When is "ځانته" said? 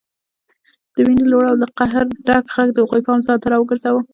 3.27-3.47